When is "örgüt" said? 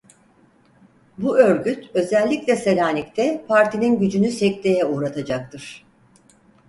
1.39-1.89